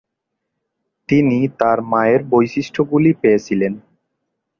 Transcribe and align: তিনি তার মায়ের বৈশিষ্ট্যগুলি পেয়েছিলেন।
তিনি 1.09 1.37
তার 1.59 1.77
মায়ের 1.91 2.21
বৈশিষ্ট্যগুলি 2.23 3.11
পেয়েছিলেন। 3.21 3.73